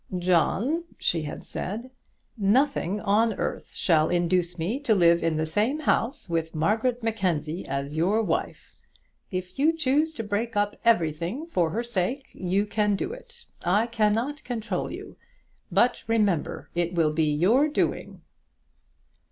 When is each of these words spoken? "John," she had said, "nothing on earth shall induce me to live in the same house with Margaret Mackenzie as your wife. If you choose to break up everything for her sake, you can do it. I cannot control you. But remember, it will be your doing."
"John," 0.17 0.83
she 0.97 1.21
had 1.21 1.43
said, 1.43 1.91
"nothing 2.35 2.99
on 3.01 3.35
earth 3.35 3.75
shall 3.75 4.09
induce 4.09 4.57
me 4.57 4.79
to 4.79 4.95
live 4.95 5.21
in 5.21 5.37
the 5.37 5.45
same 5.45 5.81
house 5.81 6.27
with 6.27 6.55
Margaret 6.55 7.03
Mackenzie 7.03 7.67
as 7.67 7.95
your 7.95 8.23
wife. 8.23 8.75
If 9.29 9.59
you 9.59 9.71
choose 9.71 10.11
to 10.15 10.23
break 10.23 10.57
up 10.57 10.75
everything 10.83 11.45
for 11.45 11.69
her 11.69 11.83
sake, 11.83 12.31
you 12.33 12.65
can 12.65 12.95
do 12.95 13.13
it. 13.13 13.45
I 13.63 13.85
cannot 13.85 14.43
control 14.43 14.89
you. 14.91 15.17
But 15.71 16.03
remember, 16.07 16.71
it 16.73 16.95
will 16.95 17.13
be 17.13 17.31
your 17.31 17.67
doing." 17.67 18.23